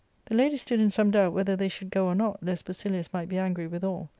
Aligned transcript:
The 0.25 0.33
ladies 0.33 0.63
stood 0.63 0.81
in 0.81 0.89
some 0.89 1.11
doubt 1.11 1.31
whether 1.33 1.55
they 1.55 1.69
should 1.69 1.91
go 1.91 2.07
or 2.07 2.15
not, 2.15 2.41
lest 2.41 2.65
Basilius 2.65 3.13
might 3.13 3.29
be 3.29 3.37
angry 3.37 3.67
withal. 3.67 4.09